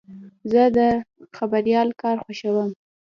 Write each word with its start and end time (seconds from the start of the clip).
زه 0.51 0.63
د 0.77 0.79
خبریال 1.37 1.89
کار 2.01 2.15
خوښوم. 2.23 2.69